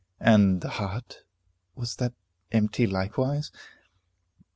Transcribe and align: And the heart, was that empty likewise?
And 0.19 0.61
the 0.61 0.69
heart, 0.69 1.21
was 1.75 1.97
that 1.97 2.13
empty 2.51 2.87
likewise? 2.87 3.51